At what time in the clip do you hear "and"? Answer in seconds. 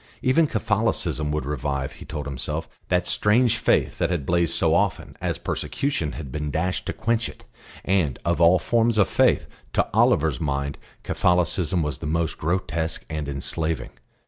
7.85-8.17, 13.11-13.29